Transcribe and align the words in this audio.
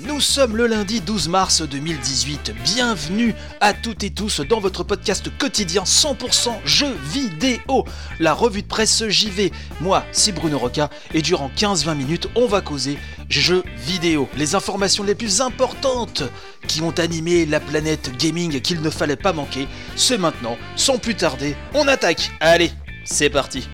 Nous 0.00 0.20
sommes 0.20 0.56
le 0.56 0.68
lundi 0.68 1.00
12 1.00 1.28
mars 1.28 1.60
2018. 1.60 2.54
Bienvenue 2.62 3.34
à 3.60 3.74
toutes 3.74 4.04
et 4.04 4.10
tous 4.10 4.40
dans 4.40 4.60
votre 4.60 4.84
podcast 4.84 5.28
quotidien 5.38 5.82
100% 5.82 6.50
jeux 6.64 6.96
vidéo. 7.02 7.84
La 8.20 8.32
revue 8.32 8.62
de 8.62 8.68
presse 8.68 9.08
JV. 9.08 9.50
Moi, 9.80 10.04
c'est 10.12 10.30
Bruno 10.30 10.56
Roca 10.56 10.88
et 11.14 11.20
durant 11.20 11.50
15-20 11.56 11.96
minutes, 11.96 12.28
on 12.36 12.46
va 12.46 12.60
causer 12.60 12.96
jeux 13.28 13.64
vidéo. 13.76 14.28
Les 14.36 14.54
informations 14.54 15.02
les 15.02 15.16
plus 15.16 15.40
importantes 15.40 16.22
qui 16.68 16.80
ont 16.80 16.96
animé 16.96 17.44
la 17.44 17.58
planète 17.58 18.16
gaming 18.16 18.60
qu'il 18.60 18.80
ne 18.82 18.90
fallait 18.90 19.16
pas 19.16 19.32
manquer. 19.32 19.66
C'est 19.96 20.18
maintenant, 20.18 20.56
sans 20.76 20.98
plus 20.98 21.16
tarder, 21.16 21.56
on 21.74 21.88
attaque. 21.88 22.30
Allez, 22.38 22.70
c'est 23.04 23.30
parti. 23.30 23.68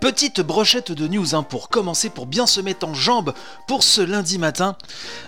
Petite 0.00 0.40
brochette 0.40 0.92
de 0.92 1.06
news 1.06 1.34
hein, 1.34 1.42
pour 1.42 1.68
commencer, 1.68 2.08
pour 2.08 2.24
bien 2.24 2.46
se 2.46 2.62
mettre 2.62 2.88
en 2.88 2.94
jambe 2.94 3.34
pour 3.66 3.82
ce 3.82 4.00
lundi 4.00 4.38
matin. 4.38 4.74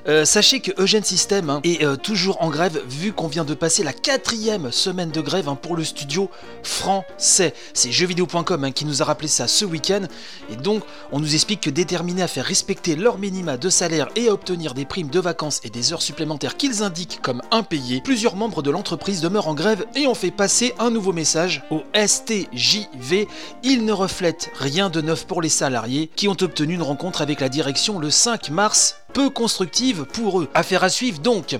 Euh, 0.08 0.24
sachez 0.24 0.60
que 0.60 0.70
Eugène 0.80 1.04
System 1.04 1.50
hein, 1.50 1.60
est 1.62 1.84
euh, 1.84 1.96
toujours 1.96 2.40
en 2.40 2.48
grève 2.48 2.82
vu 2.88 3.12
qu'on 3.12 3.28
vient 3.28 3.44
de 3.44 3.52
passer 3.52 3.82
la 3.82 3.92
quatrième 3.92 4.72
semaine 4.72 5.10
de 5.10 5.20
grève 5.20 5.50
hein, 5.50 5.56
pour 5.60 5.76
le 5.76 5.84
studio 5.84 6.30
français. 6.62 7.52
C'est 7.74 7.92
jeuxvideo.com 7.92 8.72
qui 8.72 8.86
nous 8.86 9.02
a 9.02 9.04
rappelé 9.04 9.28
ça 9.28 9.46
ce 9.46 9.66
week-end. 9.66 10.06
Et 10.50 10.56
donc, 10.56 10.82
on 11.12 11.20
nous 11.20 11.34
explique 11.34 11.60
que 11.60 11.70
déterminés 11.70 12.22
à 12.22 12.28
faire 12.28 12.46
respecter 12.46 12.96
leur 12.96 13.18
minima 13.18 13.58
de 13.58 13.68
salaire 13.68 14.08
et 14.16 14.28
à 14.28 14.32
obtenir 14.32 14.72
des 14.72 14.86
primes 14.86 15.10
de 15.10 15.20
vacances 15.20 15.60
et 15.64 15.70
des 15.70 15.92
heures 15.92 16.00
supplémentaires 16.00 16.56
qu'ils 16.56 16.82
indiquent 16.82 17.20
comme 17.20 17.42
impayées, 17.50 18.00
plusieurs 18.02 18.36
membres 18.36 18.62
de 18.62 18.70
l'entreprise 18.70 19.20
demeurent 19.20 19.48
en 19.48 19.54
grève 19.54 19.84
et 19.94 20.06
ont 20.06 20.14
fait 20.14 20.30
passer 20.30 20.72
un 20.78 20.90
nouveau 20.90 21.12
message 21.12 21.62
au 21.70 21.82
STJV. 21.94 23.28
Il 23.62 23.84
ne 23.84 23.92
reflète 23.92 24.50
rien 24.62 24.90
de 24.90 25.00
neuf 25.00 25.26
pour 25.26 25.42
les 25.42 25.48
salariés 25.48 26.08
qui 26.14 26.28
ont 26.28 26.36
obtenu 26.40 26.74
une 26.74 26.82
rencontre 26.82 27.20
avec 27.20 27.40
la 27.40 27.48
direction 27.48 27.98
le 27.98 28.10
5 28.10 28.50
mars, 28.50 28.96
peu 29.12 29.28
constructive 29.28 30.04
pour 30.04 30.40
eux. 30.40 30.48
Affaire 30.54 30.84
à 30.84 30.88
suivre 30.88 31.18
donc. 31.18 31.58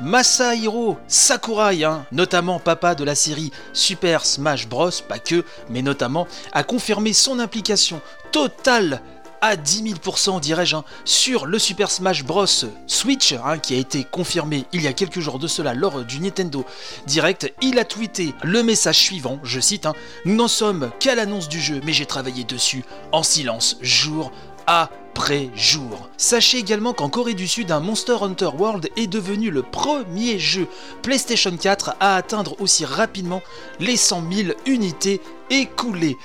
Masahiro 0.00 0.98
Sakurai, 1.06 1.84
hein, 1.84 2.04
notamment 2.12 2.58
papa 2.58 2.94
de 2.94 3.04
la 3.04 3.14
série 3.14 3.52
Super 3.72 4.26
Smash 4.26 4.68
Bros, 4.68 4.90
pas 5.08 5.18
que, 5.18 5.44
mais 5.70 5.82
notamment, 5.82 6.26
a 6.52 6.64
confirmé 6.64 7.12
son 7.12 7.38
implication 7.38 8.00
totale 8.32 9.00
à 9.44 9.56
10 9.56 9.82
000%, 9.82 10.40
dirais-je, 10.40 10.74
hein, 10.74 10.84
sur 11.04 11.44
le 11.44 11.58
Super 11.58 11.90
Smash 11.90 12.24
Bros. 12.24 12.46
Switch, 12.86 13.34
hein, 13.34 13.58
qui 13.58 13.74
a 13.74 13.76
été 13.76 14.02
confirmé 14.02 14.64
il 14.72 14.80
y 14.80 14.86
a 14.86 14.94
quelques 14.94 15.20
jours 15.20 15.38
de 15.38 15.46
cela 15.46 15.74
lors 15.74 16.02
du 16.02 16.18
Nintendo 16.18 16.64
Direct. 17.06 17.52
Il 17.60 17.78
a 17.78 17.84
tweeté 17.84 18.32
le 18.42 18.62
message 18.62 18.96
suivant, 18.96 19.40
je 19.42 19.60
cite, 19.60 19.84
hein, 19.84 19.92
Nous 20.24 20.34
n'en 20.34 20.48
sommes 20.48 20.90
qu'à 20.98 21.14
l'annonce 21.14 21.50
du 21.50 21.60
jeu, 21.60 21.82
mais 21.84 21.92
j'ai 21.92 22.06
travaillé 22.06 22.44
dessus 22.44 22.84
en 23.12 23.22
silence, 23.22 23.76
jour 23.82 24.32
après 24.66 25.50
jour. 25.54 26.08
Sachez 26.16 26.56
également 26.56 26.94
qu'en 26.94 27.10
Corée 27.10 27.34
du 27.34 27.46
Sud, 27.46 27.70
un 27.70 27.80
Monster 27.80 28.16
Hunter 28.22 28.48
World 28.56 28.88
est 28.96 29.08
devenu 29.08 29.50
le 29.50 29.62
premier 29.62 30.38
jeu 30.38 30.66
PlayStation 31.02 31.54
4 31.54 31.96
à 32.00 32.16
atteindre 32.16 32.58
aussi 32.62 32.86
rapidement 32.86 33.42
les 33.78 33.98
100 33.98 34.24
000 34.32 34.48
unités 34.64 35.20
écoulées 35.50 36.16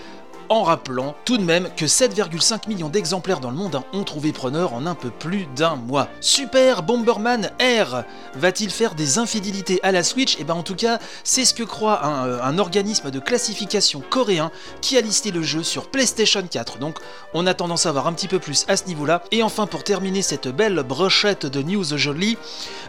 en 0.49 0.63
rappelant 0.63 1.15
tout 1.25 1.37
de 1.37 1.43
même 1.43 1.69
que 1.75 1.85
7,5 1.85 2.67
millions 2.67 2.89
d'exemplaires 2.89 3.39
dans 3.39 3.51
le 3.51 3.55
monde 3.55 3.81
ont 3.93 4.03
trouvé 4.03 4.31
preneur 4.31 4.73
en 4.73 4.85
un 4.85 4.95
peu 4.95 5.09
plus 5.09 5.47
d'un 5.55 5.75
mois. 5.75 6.07
Super 6.21 6.83
Bomberman 6.83 7.51
R 7.59 8.03
va-t-il 8.35 8.69
faire 8.69 8.95
des 8.95 9.17
infidélités 9.17 9.79
à 9.83 9.91
la 9.91 10.03
Switch? 10.03 10.39
Et 10.39 10.43
ben 10.43 10.53
en 10.53 10.63
tout 10.63 10.75
cas, 10.75 10.99
c'est 11.23 11.45
ce 11.45 11.53
que 11.53 11.63
croit 11.63 12.05
un, 12.05 12.27
euh, 12.27 12.39
un, 12.43 12.57
organisme 12.57 13.11
de 13.11 13.19
classification 13.19 14.01
coréen 14.09 14.51
qui 14.81 14.97
a 14.97 15.01
listé 15.01 15.31
le 15.31 15.43
jeu 15.43 15.63
sur 15.63 15.89
PlayStation 15.89 16.43
4. 16.49 16.79
Donc 16.79 16.97
on 17.33 17.47
a 17.47 17.53
tendance 17.53 17.85
à 17.85 17.91
voir 17.91 18.07
un 18.07 18.13
petit 18.13 18.27
peu 18.27 18.39
plus 18.39 18.65
à 18.67 18.77
ce 18.77 18.85
niveau-là. 18.85 19.23
Et 19.31 19.43
enfin 19.43 19.67
pour 19.67 19.83
terminer 19.83 20.21
cette 20.21 20.47
belle 20.47 20.83
brochette 20.83 21.45
de 21.45 21.61
news 21.61 21.97
jolie, 21.97 22.37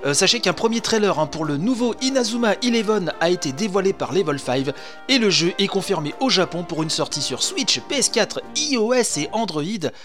euh, 0.04 0.14
sachez 0.14 0.40
qu'un 0.40 0.52
premier 0.52 0.80
trailer 0.80 1.18
hein, 1.18 1.26
pour 1.26 1.44
le 1.44 1.56
nouveau 1.56 1.94
Inazuma 2.00 2.54
Eleven 2.62 3.12
a 3.20 3.30
été 3.30 3.52
dévoilé 3.52 3.92
par 3.92 4.12
Level 4.12 4.38
5 4.38 4.50
et 5.08 5.18
le 5.18 5.30
jeu 5.30 5.52
est 5.58 5.68
confirmé 5.68 6.14
au 6.20 6.28
Japon 6.28 6.64
pour 6.64 6.82
une 6.82 6.90
sortie 6.90 7.22
sur 7.22 7.42
Switch, 7.50 7.80
PS4, 7.90 8.38
iOS 8.54 9.18
et 9.18 9.28
Android 9.32 9.64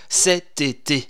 cet 0.09 0.61
été. 0.61 1.07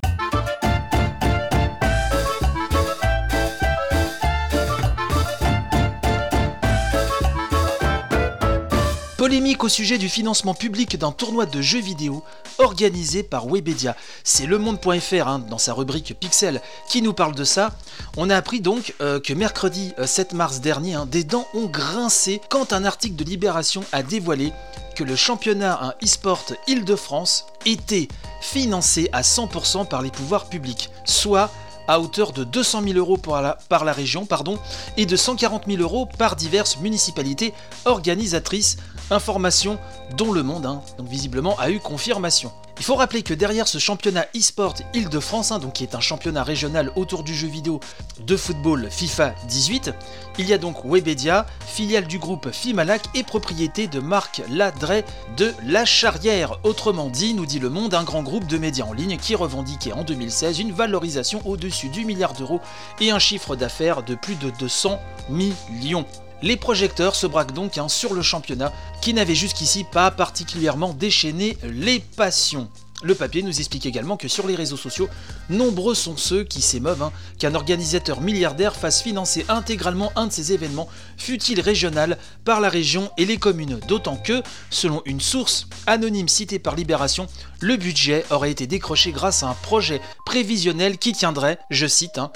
Au 9.36 9.68
sujet 9.68 9.98
du 9.98 10.08
financement 10.08 10.54
public 10.54 10.98
d'un 10.98 11.12
tournoi 11.12 11.46
de 11.46 11.62
jeux 11.62 11.82
vidéo 11.82 12.24
organisé 12.58 13.22
par 13.22 13.48
Webedia. 13.48 13.98
C'est 14.24 14.46
lemonde.fr 14.46 15.28
hein, 15.28 15.40
dans 15.40 15.58
sa 15.58 15.74
rubrique 15.74 16.16
Pixel 16.18 16.62
qui 16.88 17.02
nous 17.02 17.12
parle 17.12 17.36
de 17.36 17.44
ça. 17.44 17.72
On 18.16 18.30
a 18.30 18.38
appris 18.38 18.62
donc 18.62 18.94
euh, 19.02 19.20
que 19.20 19.34
mercredi 19.34 19.92
euh, 20.00 20.08
7 20.08 20.32
mars 20.32 20.62
dernier, 20.62 20.94
hein, 20.94 21.06
des 21.06 21.26
dents 21.26 21.48
ont 21.54 21.66
grincé 21.66 22.40
quand 22.50 22.72
un 22.72 22.86
article 22.86 23.18
de 23.18 23.26
Libération 23.26 23.84
a 23.92 24.04
dévoilé 24.04 24.54
que 24.96 25.04
le 25.04 25.18
championnat 25.18 25.98
e-sport 26.02 26.46
Île-de-France 26.68 27.46
était 27.66 28.08
financé 28.40 29.10
à 29.12 29.22
100% 29.22 29.86
par 29.90 30.02
les 30.02 30.12
pouvoirs 30.12 30.46
publics, 30.46 30.92
soit 31.04 31.52
à 31.88 32.00
hauteur 32.00 32.32
de 32.32 32.44
200 32.44 32.84
000 32.84 32.98
euros 32.98 33.18
par 33.18 33.42
la, 33.42 33.58
par 33.70 33.86
la 33.86 33.94
région 33.94 34.26
pardon, 34.26 34.58
et 34.98 35.06
de 35.06 35.16
140 35.16 35.64
000 35.68 35.82
euros 35.82 36.06
par 36.06 36.36
diverses 36.36 36.78
municipalités 36.80 37.54
organisatrices. 37.86 38.78
Information 39.12 39.78
dont 40.18 40.32
le 40.32 40.44
monde, 40.44 40.66
hein, 40.66 40.82
donc 40.98 41.08
visiblement, 41.08 41.58
a 41.60 41.70
eu 41.70 41.80
confirmation. 41.80 42.52
Il 42.78 42.84
faut 42.84 42.96
rappeler 42.96 43.24
que 43.24 43.34
derrière 43.34 43.68
ce 43.68 43.78
championnat 43.78 44.26
e-sport 44.36 44.74
Île-de-France, 44.94 45.52
hein, 45.52 45.62
qui 45.74 45.84
est 45.84 45.96
un 45.96 46.02
championnat 46.02 46.44
régional 46.44 46.92
autour 46.96 47.24
du 47.24 47.34
jeu 47.34 47.48
vidéo 47.48 47.80
de 48.20 48.36
football 48.36 48.88
FIFA 48.90 49.34
18, 49.48 49.92
il 50.40 50.50
y 50.50 50.54
a 50.54 50.58
donc 50.58 50.84
Webedia, 50.84 51.46
filiale 51.66 52.06
du 52.06 52.20
groupe 52.20 52.52
Fimalac 52.52 53.04
et 53.14 53.24
propriété 53.24 53.88
de 53.88 54.00
Marc 54.02 54.42
Ladret 54.50 55.06
de 55.38 55.54
La 55.66 55.86
Charrière. 55.86 56.60
Autrement 56.64 57.10
dit, 57.10 57.34
nous 57.34 57.46
dit 57.46 57.60
le 57.60 57.70
monde, 57.70 57.94
un 57.94 58.04
grand 58.04 58.24
groupe 58.24 58.48
de 58.48 58.58
médias 58.58 58.86
en 58.86 58.94
ligne 58.94 59.18
qui 59.18 59.36
revendiquait 59.36 59.94
en 59.94 60.04
2016 60.04 60.60
une 60.60 60.74
valorisation 60.74 61.42
au-dessus 61.46 61.88
du 61.88 62.04
milliard 62.04 62.34
d'euros 62.34 62.60
et 63.00 63.12
un 63.12 63.20
chiffre 63.20 63.56
d'affaires 63.56 64.04
de 64.04 64.16
plus 64.16 64.36
de 64.36 64.50
200 64.50 65.00
millions. 65.30 66.06
Les 66.46 66.58
projecteurs 66.58 67.16
se 67.16 67.26
braquent 67.26 67.54
donc 67.56 67.80
hein, 67.80 67.90
sur 67.90 68.14
le 68.14 68.22
championnat 68.22 68.72
qui 69.02 69.16
n'avait 69.16 69.34
jusqu'ici 69.34 69.84
pas 69.84 70.12
particulièrement 70.12 70.94
déchaîné 70.94 71.58
les 71.64 72.00
passions. 72.00 72.70
Le 73.02 73.16
papier 73.16 73.42
nous 73.42 73.58
explique 73.60 73.88
également 73.88 74.16
que 74.16 74.28
sur 74.28 74.46
les 74.46 74.54
réseaux 74.54 74.78
sociaux, 74.78 75.10
nombreux 75.50 75.96
sont 75.96 76.18
ceux 76.18 76.44
qui 76.44 76.62
s'émeuvent 76.62 77.02
hein, 77.02 77.12
qu'un 77.40 77.56
organisateur 77.56 78.22
milliardaire 78.22 78.76
fasse 78.76 79.02
financer 79.02 79.44
intégralement 79.50 80.12
un 80.16 80.28
de 80.28 80.32
ces 80.32 80.54
événements, 80.54 80.88
fut-il 81.18 81.60
régional, 81.62 82.16
par 82.44 82.62
la 82.62 82.70
région 82.70 83.10
et 83.18 83.26
les 83.26 83.38
communes. 83.38 83.80
D'autant 83.88 84.16
que, 84.16 84.44
selon 84.70 85.02
une 85.06 85.22
source 85.22 85.66
anonyme 85.88 86.30
citée 86.30 86.60
par 86.60 86.76
Libération, 86.76 87.26
le 87.60 87.76
budget 87.76 88.24
aurait 88.30 88.52
été 88.52 88.68
décroché 88.68 89.12
grâce 89.12 89.42
à 89.42 89.48
un 89.48 89.56
projet 89.56 90.00
prévisionnel 90.28 91.00
qui 91.00 91.14
tiendrait, 91.14 91.58
je 91.72 91.88
cite, 91.88 92.20
hein, 92.20 92.32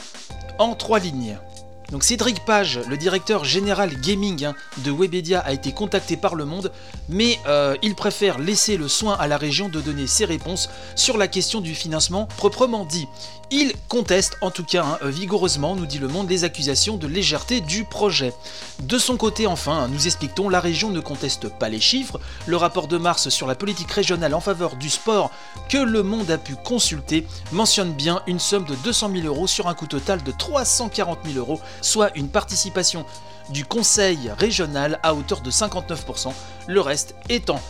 en 0.58 0.74
trois 0.74 0.98
lignes. 0.98 1.38
Donc 1.92 2.04
Cédric 2.04 2.46
Page, 2.46 2.80
le 2.88 2.98
directeur 2.98 3.46
général 3.46 4.00
gaming 4.00 4.46
hein, 4.46 4.56
de 4.80 4.92
Webedia, 4.92 5.40
a 5.40 5.54
été 5.54 5.72
contacté 5.72 6.18
par 6.18 6.36
Le 6.36 6.46
Monde, 6.46 6.72
mais 7.08 7.40
euh, 7.48 7.76
il 7.82 7.96
préfère 7.96 8.38
laisser 8.38 8.78
le 8.78 8.88
soin 8.88 9.16
à 9.20 9.28
la 9.28 9.38
région 9.38 9.70
de 9.70 9.82
donner 9.82 10.06
ses 10.06 10.26
réponses 10.26 10.70
sur 10.96 11.18
la 11.18 11.28
question 11.28 11.62
du 11.62 11.74
financement 11.74 12.28
proprement 12.38 12.86
dit. 12.86 13.08
Il 13.52 13.74
conteste 13.88 14.38
en 14.42 14.52
tout 14.52 14.64
cas 14.64 14.86
hein, 14.86 15.00
vigoureusement, 15.02 15.76
nous 15.76 15.88
dit 15.88 15.98
Le 15.98 16.08
Monde, 16.08 16.30
les 16.30 16.44
accusations 16.44 16.98
de 16.98 17.08
légèreté 17.08 17.62
du 17.62 17.84
projet. 17.84 18.32
De 18.84 19.00
son 19.00 19.18
côté 19.18 19.48
enfin, 19.48 19.88
nous 19.88 20.06
expliquons, 20.06 20.50
la 20.50 20.60
région 20.60 20.92
ne 20.92 21.00
conteste 21.00 21.50
pas 21.50 21.68
les 21.68 21.80
chiffres. 21.80 22.20
Le 22.46 22.58
rapport 22.58 22.88
de 22.88 22.98
mars 22.98 23.30
sur 23.30 23.48
la 23.48 23.56
politique 23.56 23.92
régionale 23.92 24.36
en 24.36 24.40
faveur 24.40 24.76
du 24.76 24.92
sport 24.92 25.32
que 25.68 25.80
Le 25.80 26.04
Monde 26.04 26.30
a 26.30 26.38
pu 26.38 26.56
consulter 26.64 27.26
mentionne 27.52 27.92
bien 27.92 28.22
une 28.28 28.40
somme 28.40 28.66
de 28.66 28.76
200 28.76 29.10
000 29.16 29.26
euros 29.26 29.48
sur 29.48 29.68
un 29.68 29.74
coût 29.74 29.88
total 29.88 30.22
de 30.22 30.32
340 30.32 31.18
000 31.26 31.40
euros 31.40 31.60
soit 31.82 32.12
une 32.16 32.30
participation 32.30 33.06
du 33.50 33.66
conseil 33.66 34.32
régional 34.38 35.00
à 35.04 35.14
hauteur 35.14 35.42
de 35.42 35.52
59%, 35.52 36.32
le 36.68 36.82
reste 36.82 37.16
étant 37.30 37.62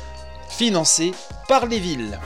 financé 0.49 1.13
par 1.47 1.65
les 1.65 1.79
villes. 1.79 2.19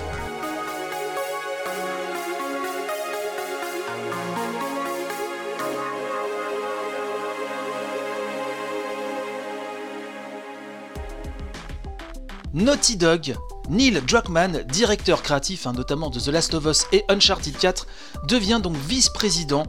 Naughty 12.54 12.98
Dog, 12.98 13.36
Neil 13.68 14.00
Druckmann, 14.08 14.62
directeur 14.72 15.24
créatif 15.24 15.66
hein, 15.66 15.74
notamment 15.74 16.12
de 16.12 16.20
The 16.20 16.28
Last 16.28 16.54
of 16.54 16.66
Us 16.66 16.86
et 16.92 17.04
Uncharted 17.10 17.58
4, 17.58 17.88
devient 18.28 18.60
donc 18.62 18.76
vice-président 18.76 19.64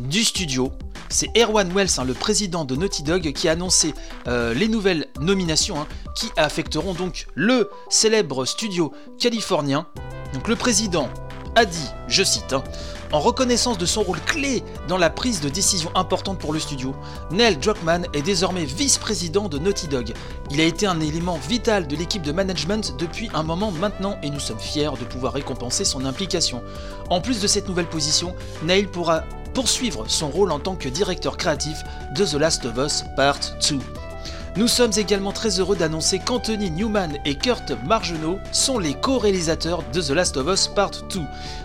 du 0.00 0.24
studio. 0.24 0.72
C'est 1.08 1.30
Erwan 1.36 1.72
Wells, 1.72 1.88
hein, 1.98 2.04
le 2.04 2.14
président 2.14 2.64
de 2.64 2.76
Naughty 2.76 3.02
Dog, 3.02 3.32
qui 3.32 3.48
a 3.48 3.52
annoncé 3.52 3.94
euh, 4.26 4.54
les 4.54 4.68
nouvelles 4.68 5.06
nominations 5.20 5.80
hein, 5.80 5.86
qui 6.14 6.30
affecteront 6.36 6.94
donc 6.94 7.26
le 7.34 7.70
célèbre 7.88 8.44
studio 8.44 8.92
californien. 9.18 9.86
Donc 10.32 10.48
le 10.48 10.56
président 10.56 11.08
a 11.56 11.64
dit, 11.64 11.88
je 12.08 12.24
cite, 12.24 12.54
en 13.12 13.20
reconnaissance 13.20 13.78
de 13.78 13.86
son 13.86 14.02
rôle 14.02 14.20
clé 14.22 14.64
dans 14.88 14.98
la 14.98 15.08
prise 15.08 15.40
de 15.40 15.48
décision 15.48 15.88
importante 15.94 16.40
pour 16.40 16.52
le 16.52 16.58
studio, 16.58 16.96
Neil 17.30 17.56
Druckmann 17.56 18.08
est 18.12 18.22
désormais 18.22 18.64
vice-président 18.64 19.48
de 19.48 19.58
Naughty 19.58 19.86
Dog. 19.86 20.12
Il 20.50 20.60
a 20.60 20.64
été 20.64 20.86
un 20.86 20.98
élément 20.98 21.38
vital 21.48 21.86
de 21.86 21.94
l'équipe 21.94 22.22
de 22.22 22.32
management 22.32 22.96
depuis 22.98 23.30
un 23.32 23.44
moment 23.44 23.70
maintenant 23.70 24.18
et 24.24 24.30
nous 24.30 24.40
sommes 24.40 24.58
fiers 24.58 24.90
de 24.98 25.04
pouvoir 25.04 25.34
récompenser 25.34 25.84
son 25.84 26.04
implication. 26.04 26.60
En 27.08 27.20
plus 27.20 27.40
de 27.40 27.46
cette 27.46 27.68
nouvelle 27.68 27.86
position, 27.86 28.34
Neil 28.64 28.86
pourra 28.86 29.22
poursuivre 29.54 30.04
son 30.08 30.28
rôle 30.28 30.50
en 30.50 30.58
tant 30.58 30.74
que 30.74 30.88
directeur 30.88 31.36
créatif 31.36 31.84
de 32.14 32.24
The 32.26 32.34
Last 32.34 32.64
of 32.66 32.76
Us 32.76 33.04
Part 33.16 33.38
2. 33.70 33.78
Nous 34.56 34.68
sommes 34.68 34.92
également 34.96 35.32
très 35.32 35.58
heureux 35.58 35.74
d'annoncer 35.74 36.18
qu'Anthony 36.18 36.70
Newman 36.70 37.16
et 37.24 37.36
Kurt 37.36 37.72
Margenau 37.86 38.38
sont 38.52 38.78
les 38.78 38.94
co-réalisateurs 38.94 39.82
de 39.92 40.00
The 40.00 40.10
Last 40.10 40.36
of 40.36 40.46
Us 40.48 40.68
Part 40.68 40.90
2. 41.10 41.20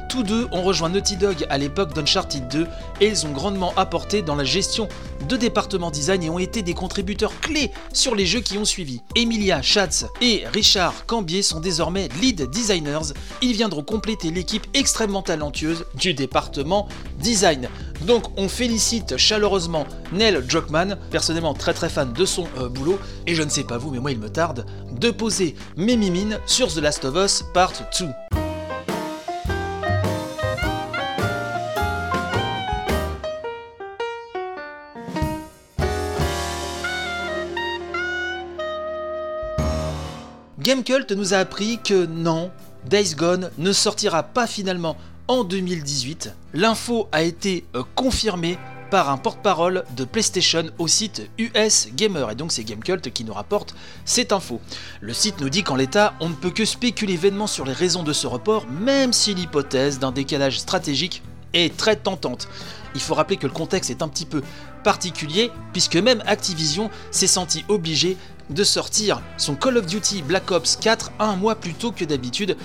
Tous 0.09 0.23
deux 0.23 0.47
ont 0.51 0.63
rejoint 0.63 0.89
Naughty 0.89 1.17
Dog 1.17 1.45
à 1.51 1.59
l'époque 1.59 1.93
d'Uncharted 1.93 2.47
2 2.47 2.65
et 2.99 3.07
ils 3.07 3.27
ont 3.27 3.31
grandement 3.31 3.71
apporté 3.77 4.23
dans 4.23 4.35
la 4.35 4.43
gestion 4.43 4.89
de 5.27 5.37
département 5.37 5.91
design 5.91 6.23
et 6.23 6.31
ont 6.31 6.39
été 6.39 6.63
des 6.63 6.73
contributeurs 6.73 7.39
clés 7.39 7.71
sur 7.93 8.15
les 8.15 8.25
jeux 8.25 8.39
qui 8.39 8.57
ont 8.57 8.65
suivi. 8.65 9.01
Emilia 9.15 9.61
Schatz 9.61 10.07
et 10.19 10.45
Richard 10.51 11.05
Cambier 11.05 11.43
sont 11.43 11.59
désormais 11.59 12.09
lead 12.21 12.49
designers. 12.49 13.13
Ils 13.43 13.53
viendront 13.53 13.83
compléter 13.83 14.31
l'équipe 14.31 14.65
extrêmement 14.73 15.21
talentueuse 15.21 15.85
du 15.93 16.15
département 16.15 16.87
design. 17.19 17.69
Donc 18.01 18.23
on 18.35 18.49
félicite 18.49 19.15
chaleureusement 19.17 19.85
Neil 20.11 20.41
Druckmann, 20.41 20.97
personnellement 21.11 21.53
très 21.53 21.75
très 21.75 21.89
fan 21.89 22.13
de 22.13 22.25
son 22.25 22.47
euh, 22.57 22.67
boulot, 22.67 22.97
et 23.27 23.35
je 23.35 23.43
ne 23.43 23.49
sais 23.49 23.63
pas 23.63 23.77
vous, 23.77 23.91
mais 23.91 23.99
moi 23.99 24.11
il 24.11 24.17
me 24.19 24.29
tarde 24.29 24.65
de 24.91 25.11
poser 25.11 25.53
mes 25.77 25.97
mimines 25.97 26.39
sur 26.47 26.73
The 26.73 26.77
Last 26.77 27.05
of 27.05 27.15
Us 27.15 27.43
Part 27.53 27.73
2. 27.99 28.28
Gamecult 40.79 41.11
nous 41.11 41.33
a 41.33 41.37
appris 41.37 41.77
que 41.83 42.05
non, 42.05 42.51
Days 42.89 43.13
Gone 43.13 43.51
ne 43.57 43.73
sortira 43.73 44.23
pas 44.23 44.47
finalement 44.47 44.95
en 45.27 45.43
2018. 45.43 46.33
L'info 46.53 47.09
a 47.11 47.21
été 47.21 47.65
euh, 47.75 47.83
confirmée 47.95 48.57
par 48.89 49.09
un 49.09 49.17
porte-parole 49.17 49.83
de 49.97 50.05
PlayStation 50.05 50.63
au 50.77 50.87
site 50.87 51.29
US 51.37 51.89
Gamer, 51.95 52.31
et 52.31 52.35
donc 52.35 52.53
c'est 52.53 52.63
Gamecult 52.63 53.11
qui 53.11 53.25
nous 53.25 53.33
rapporte 53.33 53.75
cette 54.05 54.31
info. 54.31 54.61
Le 55.01 55.11
site 55.11 55.41
nous 55.41 55.49
dit 55.49 55.63
qu'en 55.63 55.75
l'état, 55.75 56.13
on 56.21 56.29
ne 56.29 56.35
peut 56.35 56.49
que 56.49 56.63
spéculer 56.63 57.17
vainement 57.17 57.47
sur 57.47 57.65
les 57.65 57.73
raisons 57.73 58.03
de 58.03 58.13
ce 58.13 58.25
report, 58.27 58.65
même 58.67 59.11
si 59.11 59.33
l'hypothèse 59.33 59.99
d'un 59.99 60.13
décalage 60.13 60.59
stratégique 60.59 61.23
est 61.53 61.75
très 61.75 61.97
tentante. 61.97 62.47
Il 62.95 63.01
faut 63.01 63.15
rappeler 63.15 63.37
que 63.37 63.47
le 63.47 63.53
contexte 63.53 63.89
est 63.89 64.01
un 64.01 64.07
petit 64.07 64.25
peu 64.25 64.41
particulier, 64.85 65.51
puisque 65.73 65.97
même 65.97 66.23
Activision 66.25 66.89
s'est 67.11 67.27
senti 67.27 67.65
obligé 67.67 68.15
de 68.49 68.63
sortir 68.63 69.21
son 69.37 69.55
Call 69.55 69.77
of 69.77 69.85
Duty 69.85 70.21
Black 70.21 70.51
Ops 70.51 70.75
4 70.77 71.11
un 71.19 71.35
mois 71.35 71.55
plus 71.55 71.73
tôt 71.73 71.91
que 71.91 72.05
d'habitude. 72.05 72.57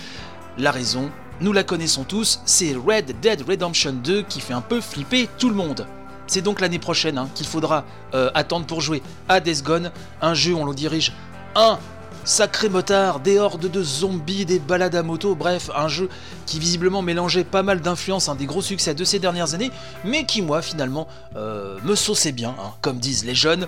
La 0.59 0.71
raison, 0.71 1.11
nous 1.41 1.53
la 1.53 1.65
connaissons 1.65 2.05
tous, 2.05 2.41
c'est 2.45 2.75
Red 2.75 3.21
Dead 3.21 3.43
Redemption 3.43 3.93
2 3.93 4.23
qui 4.23 4.41
fait 4.41 4.55
un 4.55 4.61
peu 4.61 4.81
flipper 4.81 5.29
tout 5.39 5.49
le 5.49 5.55
monde. 5.55 5.87
C'est 6.27 6.43
donc 6.43 6.61
l'année 6.61 6.79
prochaine 6.79 7.19
hein, 7.19 7.29
qu'il 7.35 7.47
faudra 7.47 7.85
euh, 8.15 8.31
attendre 8.35 8.67
pour 8.67 8.81
jouer 8.81 9.03
à 9.29 9.41
Death 9.41 9.63
un 10.23 10.35
jeu 10.35 10.55
on 10.55 10.65
le 10.65 10.75
dirige 10.75 11.13
un 11.55 11.79
sacré 12.25 12.69
motard, 12.69 13.21
des 13.21 13.39
hordes 13.39 13.71
de 13.71 13.83
zombies, 13.83 14.45
des 14.45 14.59
balades 14.59 14.95
à 14.95 15.03
moto, 15.03 15.35
bref, 15.35 15.71
un 15.75 15.89
jeu 15.89 16.09
qui 16.47 16.59
visiblement 16.59 17.03
mélangeait 17.03 17.45
pas 17.45 17.63
mal 17.63 17.81
d'influences, 17.81 18.29
un 18.29 18.35
des 18.35 18.47
gros 18.47 18.63
succès 18.63 18.95
de 18.95 19.05
ces 19.05 19.19
dernières 19.19 19.55
années, 19.55 19.71
mais 20.05 20.25
qui 20.25 20.43
moi 20.43 20.63
finalement 20.63 21.07
euh, 21.37 21.79
me 21.85 21.95
sauçait 21.95 22.33
bien, 22.33 22.55
hein, 22.59 22.73
comme 22.81 22.99
disent 22.99 23.25
les 23.25 23.35
jeunes. 23.35 23.67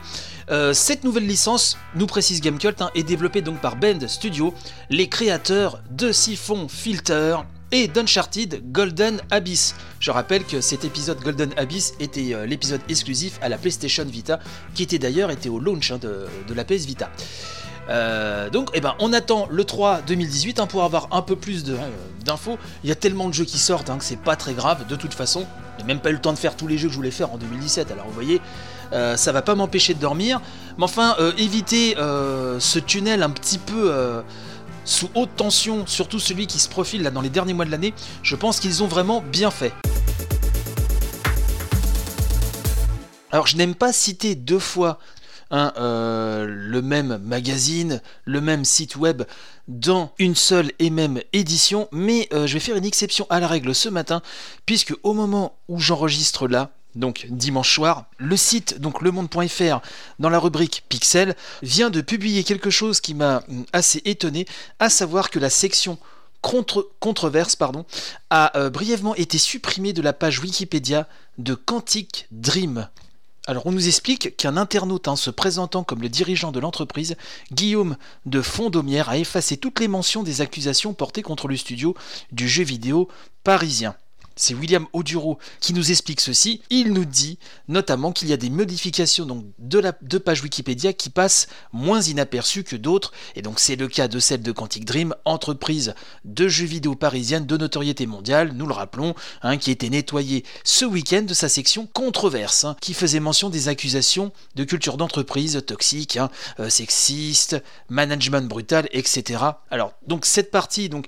Euh, 0.50 0.72
cette 0.72 1.04
nouvelle 1.04 1.26
licence, 1.26 1.76
nous 1.94 2.06
précise 2.06 2.40
Gamecult, 2.40 2.80
hein, 2.80 2.90
est 2.94 3.02
développée 3.02 3.42
donc 3.42 3.60
par 3.60 3.76
Bend 3.76 4.06
Studio, 4.08 4.54
les 4.90 5.08
créateurs 5.08 5.80
de 5.90 6.12
Siphon 6.12 6.68
Filter, 6.68 7.36
et 7.72 7.88
d'Uncharted 7.88 8.62
Golden 8.72 9.20
Abyss. 9.30 9.74
Je 10.00 10.10
rappelle 10.10 10.44
que 10.44 10.60
cet 10.60 10.84
épisode 10.84 11.20
Golden 11.20 11.52
Abyss 11.56 11.94
était 12.00 12.34
euh, 12.34 12.46
l'épisode 12.46 12.80
exclusif 12.88 13.38
à 13.42 13.48
la 13.48 13.58
PlayStation 13.58 14.04
Vita, 14.04 14.38
qui 14.74 14.82
était 14.82 14.98
d'ailleurs 14.98 15.30
au 15.48 15.58
launch 15.58 15.90
hein, 15.90 15.98
de, 15.98 16.54
la 16.54 16.64
PS 16.64 16.86
Vita. 16.86 17.10
Euh, 17.88 18.50
donc, 18.50 18.70
eh 18.74 18.80
ben, 18.80 18.94
on 18.98 19.12
attend 19.12 19.46
le 19.50 19.64
3 19.64 20.02
2018 20.06 20.60
hein, 20.60 20.66
pour 20.66 20.82
avoir 20.82 21.08
un 21.12 21.22
peu 21.22 21.36
plus 21.36 21.64
euh, 21.68 21.76
d'infos. 22.24 22.58
Il 22.82 22.88
y 22.88 22.92
a 22.92 22.96
tellement 22.96 23.28
de 23.28 23.34
jeux 23.34 23.44
qui 23.44 23.58
sortent 23.58 23.90
hein, 23.90 23.98
que 23.98 24.04
c'est 24.04 24.20
pas 24.20 24.36
très 24.36 24.54
grave. 24.54 24.86
De 24.86 24.96
toute 24.96 25.14
façon, 25.14 25.46
j'ai 25.78 25.84
même 25.84 26.00
pas 26.00 26.10
eu 26.10 26.14
le 26.14 26.20
temps 26.20 26.32
de 26.32 26.38
faire 26.38 26.56
tous 26.56 26.66
les 26.66 26.78
jeux 26.78 26.88
que 26.88 26.92
je 26.92 26.98
voulais 26.98 27.10
faire 27.10 27.32
en 27.32 27.38
2017. 27.38 27.90
Alors, 27.90 28.06
vous 28.06 28.12
voyez, 28.12 28.40
ça 28.90 29.32
va 29.32 29.42
pas 29.42 29.54
m'empêcher 29.54 29.94
de 29.94 30.00
dormir. 30.00 30.40
Mais 30.78 30.84
enfin, 30.84 31.16
éviter 31.38 31.94
ce 31.96 32.78
tunnel 32.78 33.22
un 33.22 33.30
petit 33.30 33.58
peu 33.58 33.92
sous 34.86 35.10
haute 35.14 35.34
tension, 35.36 35.86
surtout 35.86 36.20
celui 36.20 36.46
qui 36.46 36.58
se 36.58 36.68
profile 36.68 37.02
là 37.02 37.10
dans 37.10 37.20
les 37.20 37.28
derniers 37.28 37.52
mois 37.52 37.64
de 37.64 37.70
l'année, 37.70 37.92
je 38.22 38.36
pense 38.36 38.60
qu'ils 38.60 38.82
ont 38.82 38.86
vraiment 38.86 39.20
bien 39.20 39.50
fait. 39.50 39.72
Alors 43.32 43.48
je 43.48 43.56
n'aime 43.56 43.74
pas 43.74 43.92
citer 43.92 44.34
deux 44.34 44.60
fois 44.60 44.98
euh, 45.52 46.44
le 46.46 46.82
même 46.82 47.18
magazine, 47.18 48.02
le 48.24 48.40
même 48.40 48.64
site 48.64 48.96
web 48.96 49.22
dans 49.68 50.12
une 50.18 50.34
seule 50.34 50.72
et 50.78 50.90
même 50.90 51.20
édition, 51.32 51.88
mais 51.92 52.28
euh, 52.32 52.46
je 52.46 52.54
vais 52.54 52.60
faire 52.60 52.76
une 52.76 52.84
exception 52.84 53.26
à 53.30 53.40
la 53.40 53.46
règle 53.46 53.74
ce 53.74 53.88
matin, 53.88 54.22
puisque 54.64 54.94
au 55.02 55.12
moment 55.12 55.56
où 55.68 55.78
j'enregistre 55.78 56.48
là, 56.48 56.70
donc 56.96 57.26
dimanche 57.30 57.74
soir, 57.74 58.06
le 58.18 58.36
site 58.36 58.80
donc 58.80 59.02
lemonde.fr 59.02 59.80
dans 60.18 60.30
la 60.30 60.38
rubrique 60.38 60.84
Pixel 60.88 61.36
vient 61.62 61.90
de 61.90 62.00
publier 62.00 62.42
quelque 62.42 62.70
chose 62.70 63.00
qui 63.00 63.14
m'a 63.14 63.42
hum, 63.48 63.66
assez 63.72 64.02
étonné, 64.04 64.46
à 64.78 64.88
savoir 64.88 65.30
que 65.30 65.38
la 65.38 65.50
section 65.50 65.98
contre, 66.40 66.90
controverse 67.00 67.56
pardon, 67.56 67.84
a 68.30 68.56
euh, 68.56 68.70
brièvement 68.70 69.14
été 69.14 69.38
supprimée 69.38 69.92
de 69.92 70.02
la 70.02 70.12
page 70.12 70.40
Wikipédia 70.40 71.06
de 71.38 71.54
Quantic 71.54 72.26
Dream. 72.30 72.88
Alors 73.48 73.66
on 73.66 73.72
nous 73.72 73.86
explique 73.86 74.36
qu'un 74.36 74.56
internaute 74.56 75.06
hein, 75.06 75.14
se 75.14 75.30
présentant 75.30 75.84
comme 75.84 76.02
le 76.02 76.08
dirigeant 76.08 76.50
de 76.50 76.58
l'entreprise, 76.58 77.16
Guillaume 77.52 77.96
de 78.24 78.42
Fondomière, 78.42 79.08
a 79.08 79.18
effacé 79.18 79.56
toutes 79.56 79.78
les 79.78 79.88
mentions 79.88 80.24
des 80.24 80.40
accusations 80.40 80.94
portées 80.94 81.22
contre 81.22 81.46
le 81.46 81.56
studio 81.56 81.94
du 82.32 82.48
jeu 82.48 82.64
vidéo 82.64 83.08
parisien. 83.44 83.94
C'est 84.38 84.54
William 84.54 84.86
Oduro 84.92 85.38
qui 85.60 85.72
nous 85.72 85.90
explique 85.90 86.20
ceci. 86.20 86.60
Il 86.68 86.92
nous 86.92 87.06
dit 87.06 87.38
notamment 87.68 88.12
qu'il 88.12 88.28
y 88.28 88.34
a 88.34 88.36
des 88.36 88.50
modifications 88.50 89.24
donc, 89.24 89.46
de, 89.58 89.78
la, 89.78 89.92
de 90.02 90.18
page 90.18 90.42
Wikipédia 90.42 90.92
qui 90.92 91.08
passent 91.08 91.48
moins 91.72 92.02
inaperçues 92.02 92.62
que 92.62 92.76
d'autres. 92.76 93.12
Et 93.34 93.40
donc 93.40 93.58
c'est 93.58 93.76
le 93.76 93.88
cas 93.88 94.08
de 94.08 94.18
celle 94.18 94.42
de 94.42 94.52
Quantic 94.52 94.84
Dream, 94.84 95.14
entreprise 95.24 95.94
de 96.26 96.48
jeux 96.48 96.66
vidéo 96.66 96.94
parisienne 96.94 97.46
de 97.46 97.56
notoriété 97.56 98.06
mondiale, 98.06 98.52
nous 98.52 98.66
le 98.66 98.74
rappelons, 98.74 99.14
hein, 99.42 99.56
qui 99.56 99.70
été 99.70 99.88
nettoyée 99.88 100.44
ce 100.64 100.84
week-end 100.84 101.22
de 101.22 101.32
sa 101.34 101.48
section 101.48 101.86
controverse, 101.86 102.64
hein, 102.64 102.76
qui 102.82 102.92
faisait 102.92 103.20
mention 103.20 103.48
des 103.48 103.68
accusations 103.68 104.32
de 104.54 104.64
culture 104.64 104.98
d'entreprise 104.98 105.62
toxique, 105.66 106.18
hein, 106.18 106.30
euh, 106.60 106.68
sexiste, 106.68 107.56
management 107.88 108.46
brutal, 108.46 108.86
etc. 108.92 109.42
Alors 109.70 109.94
donc 110.06 110.26
cette 110.26 110.50
partie 110.50 110.90
donc 110.90 111.06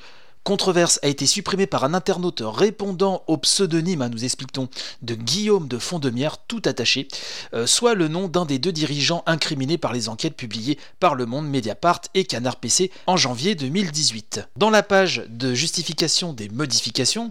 controverse 0.48 0.98
a 1.02 1.08
été 1.08 1.26
supprimée 1.26 1.66
par 1.66 1.84
un 1.84 1.92
internaute 1.92 2.42
répondant 2.42 3.22
au 3.26 3.36
pseudonyme, 3.36 4.00
hein, 4.00 4.08
nous 4.08 4.24
expliquons, 4.24 4.70
de 5.02 5.14
Guillaume 5.14 5.68
de 5.68 5.76
Fondemière, 5.76 6.38
tout 6.38 6.62
attaché, 6.64 7.06
euh, 7.52 7.66
soit 7.66 7.92
le 7.92 8.08
nom 8.08 8.28
d'un 8.28 8.46
des 8.46 8.58
deux 8.58 8.72
dirigeants 8.72 9.22
incriminés 9.26 9.76
par 9.76 9.92
les 9.92 10.08
enquêtes 10.08 10.36
publiées 10.36 10.78
par 11.00 11.16
Le 11.16 11.26
Monde, 11.26 11.50
Mediapart 11.50 12.00
et 12.14 12.24
Canard 12.24 12.56
PC 12.56 12.90
en 13.06 13.18
janvier 13.18 13.56
2018. 13.56 14.48
Dans 14.56 14.70
la 14.70 14.82
page 14.82 15.22
de 15.28 15.52
justification 15.52 16.32
des 16.32 16.48
modifications, 16.48 17.30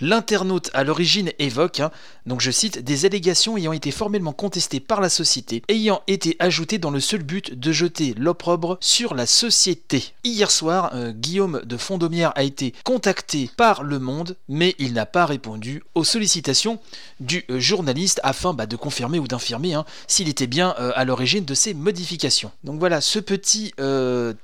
l'internaute 0.00 0.70
à 0.72 0.84
l'origine 0.84 1.32
évoque, 1.40 1.80
hein, 1.80 1.90
donc 2.26 2.40
je 2.40 2.52
cite, 2.52 2.78
des 2.78 3.06
allégations 3.06 3.56
ayant 3.56 3.72
été 3.72 3.90
formellement 3.90 4.32
contestées 4.32 4.78
par 4.78 5.00
la 5.00 5.08
société, 5.08 5.64
ayant 5.66 6.02
été 6.06 6.36
ajoutées 6.38 6.78
dans 6.78 6.92
le 6.92 7.00
seul 7.00 7.24
but 7.24 7.58
de 7.58 7.72
jeter 7.72 8.14
l'opprobre 8.16 8.78
sur 8.80 9.16
la 9.16 9.26
société. 9.26 10.12
Hier 10.22 10.52
soir, 10.52 10.92
euh, 10.94 11.10
Guillaume 11.10 11.60
de 11.64 11.76
Fondomière 11.76 12.30
a 12.36 12.44
été 12.44 12.51
contacté 12.84 13.50
par 13.56 13.82
Le 13.82 13.98
Monde, 13.98 14.36
mais 14.48 14.74
il 14.78 14.92
n'a 14.92 15.06
pas 15.06 15.26
répondu 15.26 15.82
aux 15.94 16.04
sollicitations 16.04 16.78
du 17.20 17.44
euh, 17.50 17.58
journaliste 17.60 18.20
afin 18.22 18.54
bah, 18.54 18.66
de 18.66 18.76
confirmer 18.76 19.18
ou 19.18 19.26
d'infirmer 19.26 19.74
hein, 19.74 19.84
s'il 20.06 20.28
était 20.28 20.46
bien 20.46 20.74
euh, 20.78 20.92
à 20.94 21.04
l'origine 21.04 21.44
de 21.44 21.54
ces 21.54 21.74
modifications. 21.74 22.52
Donc 22.64 22.78
voilà, 22.78 23.00
ce 23.00 23.18
petit 23.18 23.72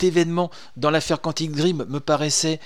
événement 0.00 0.50
dans 0.76 0.90
l'affaire 0.90 1.20
Quantic 1.20 1.52
Dream 1.52 1.84
me 1.88 2.00
paraissait 2.00 2.60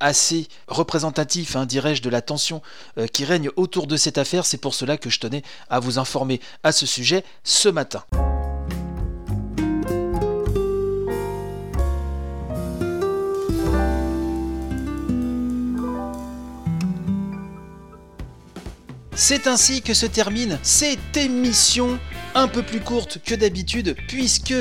assez 0.00 0.48
représentatif, 0.68 1.56
hein, 1.56 1.66
dirais-je, 1.66 2.02
de 2.02 2.10
la 2.10 2.22
tension 2.22 2.62
qui 3.12 3.24
règne 3.24 3.50
autour 3.56 3.86
de 3.86 3.96
cette 3.96 4.18
affaire. 4.18 4.46
C'est 4.46 4.58
pour 4.58 4.74
cela 4.74 4.96
que 4.96 5.10
je 5.10 5.20
tenais 5.20 5.42
à 5.70 5.80
vous 5.80 5.98
informer 5.98 6.40
à 6.62 6.72
ce 6.72 6.86
sujet 6.86 7.24
ce 7.42 7.68
matin. 7.68 8.04
C'est 19.16 19.46
ainsi 19.46 19.80
que 19.80 19.94
se 19.94 20.06
termine 20.06 20.58
cette 20.64 21.16
émission 21.16 22.00
un 22.34 22.48
peu 22.48 22.64
plus 22.64 22.80
courte 22.80 23.18
que 23.24 23.36
d'habitude 23.36 23.94
puisque 24.08 24.52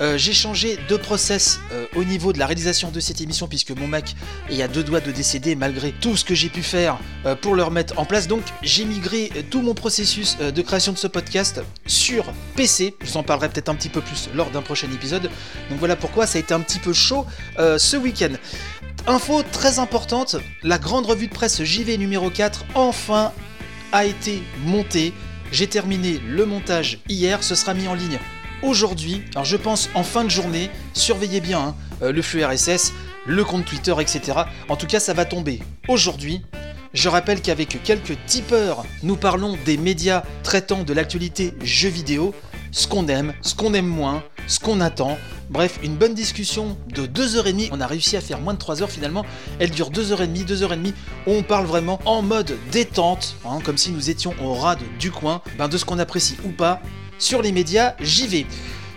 euh, 0.00 0.18
j'ai 0.18 0.32
changé 0.32 0.78
de 0.88 0.96
process 0.96 1.60
euh, 1.70 1.86
au 1.94 2.02
niveau 2.02 2.32
de 2.32 2.40
la 2.40 2.46
réalisation 2.46 2.90
de 2.90 2.98
cette 2.98 3.20
émission 3.20 3.46
puisque 3.46 3.70
mon 3.70 3.86
Mac 3.86 4.16
est 4.50 4.62
à 4.62 4.68
deux 4.68 4.82
doigts 4.82 5.00
de 5.00 5.12
décéder 5.12 5.54
malgré 5.54 5.92
tout 5.92 6.16
ce 6.16 6.24
que 6.24 6.34
j'ai 6.34 6.48
pu 6.48 6.62
faire 6.62 6.98
euh, 7.24 7.36
pour 7.36 7.54
le 7.54 7.62
remettre 7.62 8.00
en 8.00 8.04
place. 8.04 8.26
Donc 8.26 8.42
j'ai 8.62 8.84
migré 8.84 9.30
tout 9.48 9.62
mon 9.62 9.74
processus 9.74 10.36
de 10.38 10.62
création 10.62 10.92
de 10.92 10.98
ce 10.98 11.06
podcast 11.06 11.62
sur 11.86 12.32
PC. 12.56 12.96
Je 13.02 13.12
vous 13.12 13.16
en 13.16 13.22
parlerai 13.22 13.48
peut-être 13.48 13.68
un 13.68 13.76
petit 13.76 13.90
peu 13.90 14.00
plus 14.00 14.28
lors 14.34 14.50
d'un 14.50 14.62
prochain 14.62 14.90
épisode. 14.92 15.30
Donc 15.70 15.78
voilà 15.78 15.94
pourquoi 15.94 16.26
ça 16.26 16.38
a 16.38 16.40
été 16.40 16.52
un 16.52 16.60
petit 16.60 16.80
peu 16.80 16.92
chaud 16.92 17.26
ce 17.58 17.96
week-end. 17.96 18.32
Info 19.06 19.42
très 19.52 19.78
importante, 19.78 20.36
la 20.62 20.78
grande 20.78 21.06
revue 21.06 21.28
de 21.28 21.32
presse 21.32 21.62
JV 21.62 21.96
numéro 21.96 22.28
4 22.28 22.64
enfin 22.74 23.32
a 23.92 24.04
été 24.04 24.42
monté. 24.64 25.12
J'ai 25.52 25.66
terminé 25.66 26.20
le 26.26 26.46
montage 26.46 27.00
hier, 27.08 27.42
ce 27.42 27.54
sera 27.54 27.74
mis 27.74 27.88
en 27.88 27.94
ligne 27.94 28.18
aujourd'hui. 28.62 29.22
Alors 29.34 29.44
je 29.44 29.56
pense 29.56 29.90
en 29.94 30.02
fin 30.02 30.24
de 30.24 30.30
journée, 30.30 30.70
surveillez 30.92 31.40
bien 31.40 31.60
hein, 31.60 31.74
euh, 32.02 32.12
le 32.12 32.22
flux 32.22 32.44
RSS, 32.44 32.92
le 33.26 33.44
compte 33.44 33.64
Twitter, 33.64 33.94
etc. 34.00 34.38
En 34.68 34.76
tout 34.76 34.86
cas, 34.86 35.00
ça 35.00 35.14
va 35.14 35.24
tomber 35.24 35.60
aujourd'hui. 35.88 36.42
Je 36.92 37.08
rappelle 37.08 37.40
qu'avec 37.40 37.82
quelques 37.84 38.18
tipeurs, 38.26 38.84
nous 39.02 39.16
parlons 39.16 39.56
des 39.64 39.76
médias 39.76 40.24
traitant 40.42 40.82
de 40.82 40.92
l'actualité 40.92 41.54
jeux 41.62 41.88
vidéo, 41.88 42.34
ce 42.72 42.88
qu'on 42.88 43.06
aime, 43.06 43.32
ce 43.42 43.54
qu'on 43.54 43.74
aime 43.74 43.86
moins, 43.86 44.24
ce 44.48 44.58
qu'on 44.58 44.80
attend. 44.80 45.16
Bref, 45.50 45.80
une 45.82 45.96
bonne 45.96 46.14
discussion 46.14 46.76
de 46.94 47.06
2h30. 47.06 47.70
On 47.72 47.80
a 47.80 47.86
réussi 47.88 48.16
à 48.16 48.20
faire 48.20 48.40
moins 48.40 48.54
de 48.54 48.58
3 48.58 48.82
heures 48.82 48.90
finalement. 48.90 49.26
Elle 49.58 49.70
dure 49.70 49.90
2h30, 49.90 50.46
2h30, 50.46 50.92
où 51.26 51.32
on 51.32 51.42
parle 51.42 51.66
vraiment 51.66 51.98
en 52.04 52.22
mode 52.22 52.56
détente, 52.70 53.34
hein, 53.44 53.58
comme 53.64 53.76
si 53.76 53.90
nous 53.90 54.10
étions 54.10 54.32
au 54.40 54.54
rade 54.54 54.78
du 55.00 55.10
coin, 55.10 55.42
ben, 55.58 55.66
de 55.66 55.76
ce 55.76 55.84
qu'on 55.84 55.98
apprécie 55.98 56.36
ou 56.44 56.50
pas 56.50 56.80
sur 57.18 57.42
les 57.42 57.50
médias 57.50 57.94
j'y 58.00 58.28
vais. 58.28 58.46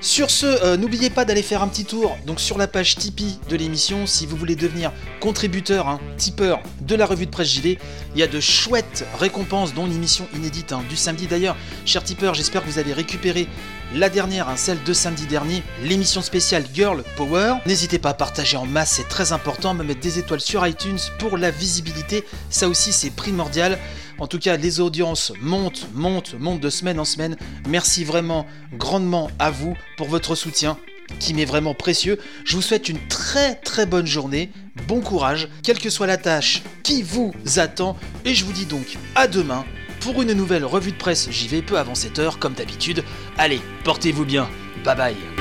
Sur 0.03 0.29
ce, 0.29 0.45
euh, 0.45 0.75
n'oubliez 0.75 1.09
pas 1.09 1.23
d'aller 1.23 1.41
faire 1.41 1.63
un 1.63 1.69
petit 1.69 1.85
tour 1.85 2.17
donc 2.25 2.41
sur 2.41 2.57
la 2.57 2.67
page 2.67 2.97
Tipeee 2.97 3.39
de 3.47 3.55
l'émission 3.55 4.05
si 4.05 4.25
vous 4.25 4.35
voulez 4.35 4.57
devenir 4.57 4.91
contributeur, 5.21 5.87
hein, 5.87 6.01
tipeur 6.17 6.61
de 6.81 6.93
la 6.95 7.05
revue 7.05 7.25
de 7.25 7.31
presse 7.31 7.47
JV. 7.47 7.79
Il 8.13 8.19
y 8.19 8.23
a 8.23 8.27
de 8.27 8.41
chouettes 8.41 9.05
récompenses, 9.17 9.73
dont 9.73 9.85
l'émission 9.85 10.27
inédite 10.35 10.73
hein, 10.73 10.83
du 10.89 10.97
samedi 10.97 11.27
d'ailleurs. 11.27 11.55
Cher 11.85 12.03
tipeur, 12.03 12.33
j'espère 12.33 12.63
que 12.65 12.69
vous 12.69 12.79
avez 12.79 12.91
récupéré 12.91 13.47
la 13.95 14.09
dernière, 14.09 14.49
hein, 14.49 14.57
celle 14.57 14.83
de 14.83 14.91
samedi 14.91 15.25
dernier, 15.25 15.63
l'émission 15.83 16.21
spéciale 16.21 16.65
Girl 16.73 17.01
Power. 17.15 17.53
N'hésitez 17.65 17.97
pas 17.97 18.09
à 18.09 18.13
partager 18.13 18.57
en 18.57 18.65
masse, 18.65 18.95
c'est 18.97 19.07
très 19.07 19.31
important, 19.31 19.73
me 19.73 19.85
mettre 19.85 20.01
des 20.01 20.19
étoiles 20.19 20.41
sur 20.41 20.67
iTunes 20.67 20.99
pour 21.17 21.37
la 21.37 21.49
visibilité, 21.49 22.25
ça 22.49 22.67
aussi 22.67 22.91
c'est 22.91 23.11
primordial. 23.11 23.79
En 24.19 24.27
tout 24.27 24.39
cas, 24.39 24.57
les 24.57 24.79
audiences 24.79 25.33
montent, 25.41 25.87
montent, 25.93 26.35
montent 26.39 26.61
de 26.61 26.69
semaine 26.69 26.99
en 26.99 27.05
semaine. 27.05 27.37
Merci 27.67 28.03
vraiment 28.03 28.45
grandement 28.73 29.29
à 29.39 29.51
vous 29.51 29.75
pour 29.97 30.07
votre 30.07 30.35
soutien 30.35 30.77
qui 31.19 31.33
m'est 31.33 31.45
vraiment 31.45 31.73
précieux. 31.73 32.19
Je 32.45 32.55
vous 32.55 32.61
souhaite 32.61 32.89
une 32.89 32.99
très 33.07 33.55
très 33.55 33.85
bonne 33.85 34.07
journée, 34.07 34.51
bon 34.87 35.01
courage, 35.01 35.49
quelle 35.63 35.79
que 35.79 35.89
soit 35.89 36.07
la 36.07 36.17
tâche 36.17 36.63
qui 36.83 37.03
vous 37.03 37.33
attend, 37.57 37.97
et 38.25 38.33
je 38.33 38.45
vous 38.45 38.53
dis 38.53 38.65
donc 38.65 38.97
à 39.15 39.27
demain 39.27 39.65
pour 39.99 40.21
une 40.21 40.33
nouvelle 40.33 40.65
revue 40.65 40.91
de 40.91 40.97
presse. 40.97 41.29
J'y 41.31 41.47
vais 41.47 41.61
peu 41.61 41.77
avant 41.77 41.95
7 41.95 42.19
heures 42.19 42.39
comme 42.39 42.53
d'habitude. 42.53 43.03
Allez, 43.37 43.61
portez-vous 43.83 44.25
bien, 44.25 44.49
bye 44.83 44.95
bye 44.95 45.32